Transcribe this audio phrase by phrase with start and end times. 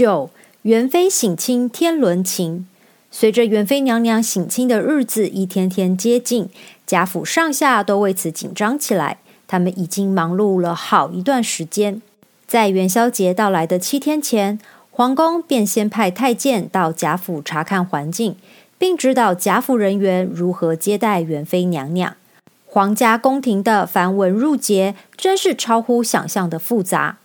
[0.00, 0.30] 九，
[0.62, 2.66] 元妃省亲天伦情。
[3.10, 6.48] 随着元妃娘娘省亲的日子一天天接近，
[6.86, 9.18] 贾府上下都为此紧张起来。
[9.46, 12.00] 他们已经忙碌了好一段时间。
[12.46, 14.58] 在元宵节到来的七天前，
[14.90, 18.36] 皇宫便先派太监到贾府查看环境，
[18.78, 22.16] 并指导贾府人员如何接待元妃娘娘。
[22.64, 27.18] 皇家宫廷的繁文缛节真是超乎想象的复杂。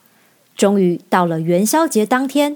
[0.58, 2.56] 终于到了元宵节当天，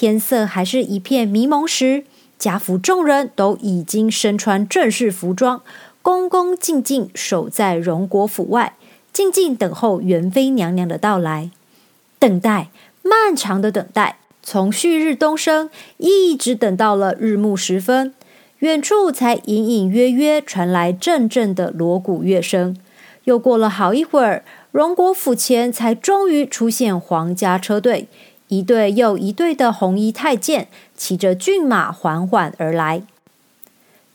[0.00, 2.04] 天色还是一片迷蒙时。
[2.38, 5.60] 贾府众人都已经身穿正式服装，
[6.02, 8.76] 恭恭敬敬守在荣国府外，
[9.12, 11.50] 静静等候元妃娘娘的到来。
[12.20, 12.70] 等待，
[13.02, 18.14] 漫长的等待，从旭日东升一直等到了日暮时分，
[18.60, 22.76] 远处才隐隐约约传来阵阵的锣鼓乐声。
[23.24, 28.06] 又过了好一会儿，荣国府前才终于出现皇家车队。
[28.48, 33.02] 一队又一队的红衣太监骑着骏马缓缓而来。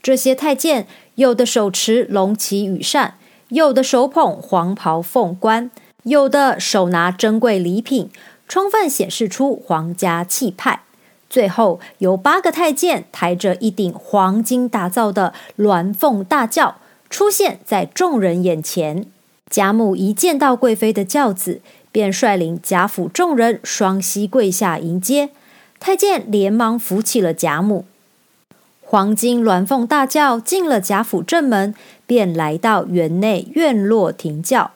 [0.02, 3.16] 这些太监有的手持龙旗羽扇，
[3.50, 5.72] 有的手捧黄袍凤冠，
[6.04, 8.10] 有的手拿珍贵礼品，
[8.48, 10.82] 充分显示出皇家气派。
[11.30, 16.76] 最后，有八个太监抬着一顶黄金打造的鸾凤大轿
[17.10, 19.06] 出现在众人眼前。
[19.50, 21.62] 贾母一见到贵妃的轿子。
[21.94, 25.30] 便率领贾府众人双膝跪下迎接，
[25.80, 27.86] 太监连忙扶起了贾母。
[28.82, 31.74] 黄金鸾凤大轿进了贾府正门，
[32.06, 34.72] 便来到园内院落停轿。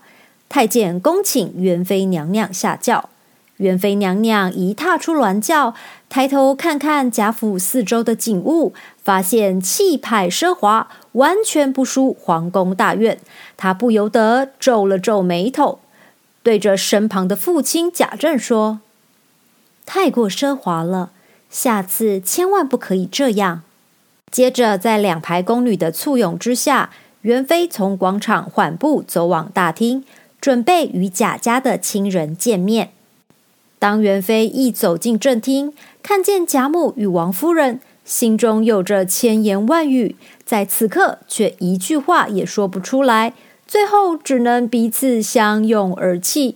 [0.47, 3.09] 太监恭请元妃娘娘下轿。
[3.57, 5.73] 元妃娘娘一踏出鸾轿，
[6.09, 8.73] 抬头看看贾府四周的景物，
[9.03, 13.17] 发现气派奢华，完全不输皇宫大院。
[13.57, 15.79] 她不由得皱了皱眉头。
[16.47, 18.79] 对着身旁的父亲贾政说
[19.85, 21.11] ：“太过奢华了，
[21.49, 23.63] 下次千万不可以这样。”
[24.31, 26.91] 接着，在两排宫女的簇拥之下，
[27.23, 30.05] 元妃从广场缓步走往大厅，
[30.39, 32.91] 准备与贾家的亲人见面。
[33.77, 43.33] 当元妃一走进正厅，看见贾母与王夫人，心中有着千言万语，在此刻却一句话也说不出来。
[43.67, 46.55] 最后只能彼此相拥而泣。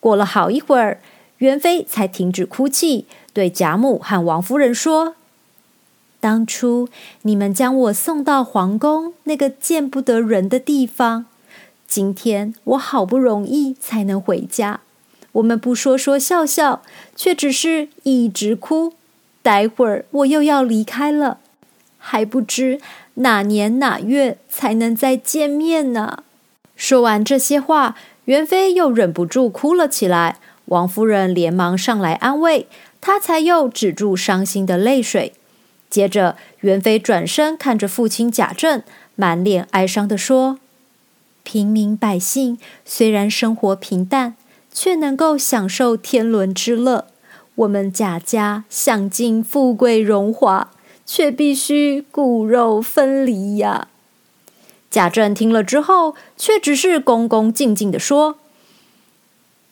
[0.00, 1.00] 过了好一会儿，
[1.38, 5.14] 元妃才停止哭泣，对贾母和王夫人说
[6.18, 6.88] ：“当初
[7.22, 11.26] 你们将我送到皇宫那个见不得人的地方，
[11.86, 14.80] 今天我好不容易才能回家。
[15.32, 16.82] 我们不说说笑笑，
[17.14, 18.94] 却只是一直哭。
[19.42, 21.38] 待会儿我又要离开了，
[21.98, 22.80] 还不知
[23.14, 26.22] 哪年哪月才能再见面呢。”
[26.76, 30.36] 说完这些话，元妃又忍不住哭了起来。
[30.66, 32.66] 王夫人连忙上来安慰，
[33.00, 35.32] 她才又止住伤心的泪水。
[35.88, 38.82] 接着，元妃转身看着父亲贾政，
[39.14, 40.58] 满脸哀伤地说
[41.44, 44.34] ：“平民百姓虽然生活平淡，
[44.72, 47.06] 却能够享受天伦之乐；
[47.54, 50.72] 我们贾家享尽富贵荣华，
[51.06, 53.88] 却必须骨肉分离呀。”
[54.90, 58.36] 贾政听了之后，却只是恭恭敬敬的说：“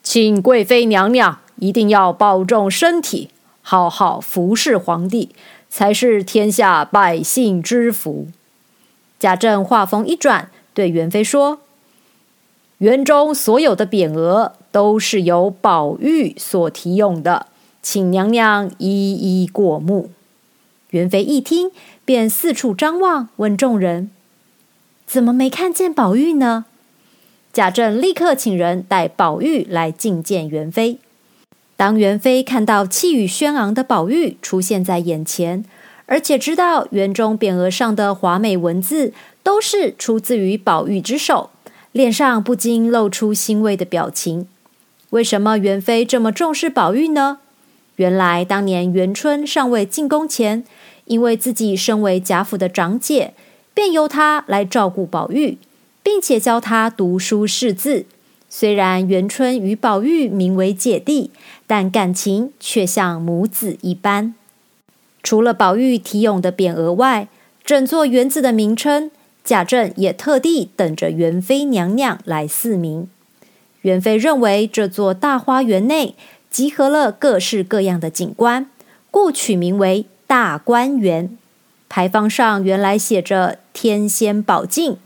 [0.02, 3.30] 请贵妃娘娘一定要保重身体，
[3.62, 5.30] 好好服侍皇帝，
[5.70, 8.28] 才是天下百姓之福。”
[9.18, 11.60] 贾政话锋一转，对元妃说
[12.78, 17.46] ：“园中所有的匾额都是由宝玉所题用的，
[17.80, 20.10] 请娘娘一一过目。”
[20.90, 21.70] 元妃一听，
[22.04, 24.10] 便四处张望，问众人。
[25.06, 26.64] 怎么没看见宝玉呢？
[27.52, 30.98] 贾政立刻请人带宝玉来觐见元妃。
[31.76, 35.64] 当元妃看到气宇轩昂的宝玉出现在眼前，
[36.06, 41.50] 而且知道园中匾额上的华美文字都是出自于宝玉之手，
[41.92, 44.48] 脸上不禁露出欣慰的表情。
[45.10, 47.38] 为什么元妃这么重视宝玉呢？
[47.96, 50.64] 原来当年元春尚未进宫前，
[51.04, 53.34] 因为自己身为贾府的长姐。
[53.74, 55.58] 便由他来照顾宝玉，
[56.02, 58.06] 并且教他读书识字。
[58.48, 61.32] 虽然元春与宝玉名为姐弟，
[61.66, 64.34] 但感情却像母子一般。
[65.24, 67.26] 除了宝玉题咏的匾额外，
[67.64, 69.10] 整座园子的名称，
[69.42, 73.08] 贾政也特地等着元妃娘娘来赐名。
[73.82, 76.14] 元妃认为这座大花园内
[76.48, 78.70] 集合了各式各样的景观，
[79.10, 81.36] 故取名为大观园。
[81.94, 84.96] 牌坊上原来写着“天仙宝镜”，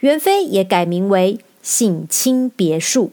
[0.00, 3.10] 元妃也改名为“省亲别墅”。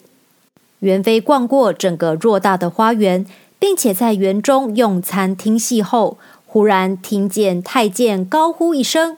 [0.80, 3.26] 元妃逛过整个偌大的花园，
[3.60, 9.18] 并且在园中用餐听戏后，忽然听见太监高呼一声：“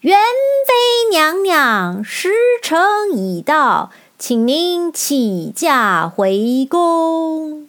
[0.00, 0.18] 元
[0.66, 2.28] 妃娘娘，时
[2.62, 2.78] 辰
[3.16, 7.66] 已到，请您起驾回宫。”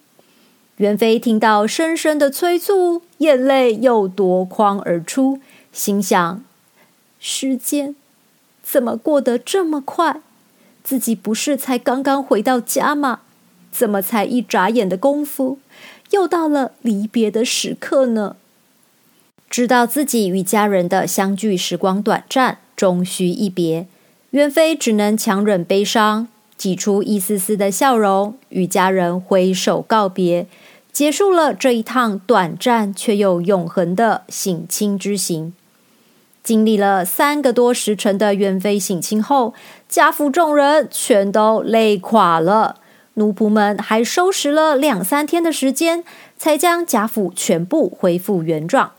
[0.76, 5.38] 元妃听到深深的催促，眼泪又夺眶而出，
[5.74, 6.44] 心想：
[7.18, 7.96] 时间
[8.62, 10.20] 怎么过得这么快？
[10.84, 13.20] 自己不是才刚刚回到家吗？
[13.72, 15.58] 怎么才一眨眼的功夫，
[16.12, 18.36] 又到了离别的时刻呢？
[19.50, 23.88] 知道自己与家人的相聚时光短暂，终须一别，
[24.30, 30.46] 元妃只能强忍悲伤，挤出一丝丝的笑容，与家人挥手告别。
[30.92, 35.52] 结束了这一趟短暂却又永恒的省亲之行。
[36.44, 39.54] 经历了三个多时辰的元妃省亲后，
[39.88, 42.76] 贾府众人全都累垮了。
[43.14, 46.04] 奴仆们还收拾了两三天的时间，
[46.36, 48.90] 才将贾府全部恢复原状。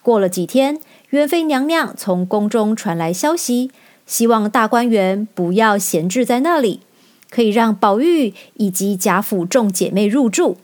[0.00, 0.80] 过了几天，
[1.10, 3.70] 元妃娘娘从宫中传来消息，
[4.06, 6.80] 希望大观园不要闲置在那里，
[7.28, 10.56] 可以让宝玉以及贾府众姐妹入住。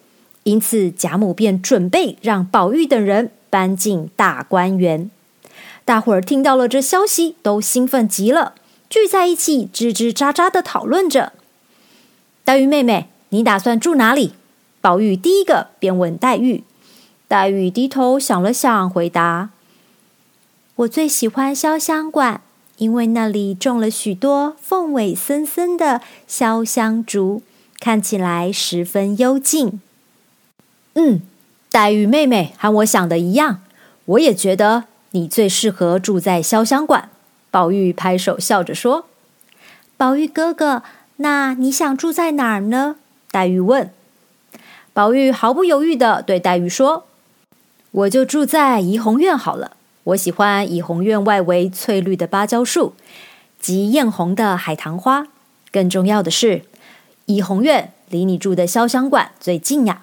[0.45, 5.11] 因此，贾母便准备让宝玉等人搬进大观园。
[5.89, 8.53] 大伙儿听到了这消息，都兴奋极了，
[8.91, 11.33] 聚在一起吱吱喳喳的讨论着。
[12.45, 14.35] 黛玉妹妹，你打算住哪里？
[14.83, 16.63] 宝玉第一个便问黛玉。
[17.27, 19.49] 黛玉低头想了想，回答
[20.77, 22.43] ：“我最喜欢潇湘馆，
[22.77, 27.41] 因为那里种了许多凤尾森森的潇湘竹，
[27.81, 29.81] 看起来十分幽静。”
[30.93, 31.23] 嗯，
[31.71, 33.63] 黛玉妹妹和我想的一样，
[34.05, 37.11] 我也觉得你最适合住在潇湘馆。
[37.51, 39.07] 宝玉拍手笑着说
[39.97, 40.83] ：“宝玉哥哥，
[41.17, 42.97] 那你想住在哪儿呢？”
[43.33, 43.91] 黛玉问。
[44.93, 47.07] 宝玉毫不犹豫的对黛玉说
[47.93, 49.77] ：“我就住在怡红院好了。
[50.05, 52.95] 我喜欢怡红院外围翠绿的芭蕉树
[53.61, 55.27] 及艳红的海棠花。
[55.71, 56.63] 更重要的是，
[57.27, 60.03] 怡红院离你住的潇湘馆最近呀。”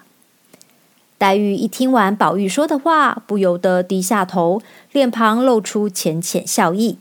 [1.17, 6.97] 黛玉一听完宝玉说的话，不由得低下头，脸庞露出浅浅笑意。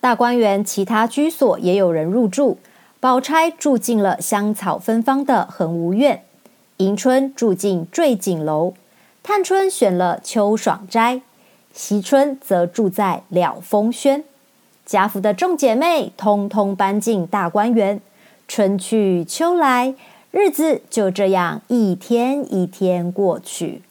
[0.00, 2.58] 大观园其他居所也有人入住，
[3.00, 6.22] 宝钗住进了香草芬芳的恒芜院，
[6.76, 8.74] 迎春住进坠锦楼，
[9.22, 11.22] 探春选了秋爽斋，
[11.72, 14.24] 惜春则住在了风轩。
[14.84, 18.00] 贾府的众姐妹通通搬进大观园，
[18.46, 19.94] 春去秋来。
[20.32, 23.82] 日子就这样一天一天过去。